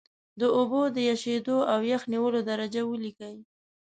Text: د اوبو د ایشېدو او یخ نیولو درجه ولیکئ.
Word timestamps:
د 0.39 0.41
اوبو 0.57 0.81
د 0.95 0.97
ایشېدو 1.11 1.57
او 1.71 1.79
یخ 1.91 2.01
نیولو 2.13 2.39
درجه 2.49 2.81
ولیکئ. 2.85 3.35